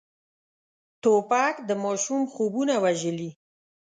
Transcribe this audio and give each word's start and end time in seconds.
توپک 1.01 1.55
د 1.67 1.71
ماشوم 1.83 2.21
خوبونه 2.33 2.75
وژلي. 2.83 3.29